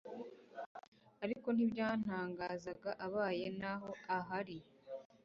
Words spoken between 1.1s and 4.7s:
ariko ntibyantangaza abaye naho ahari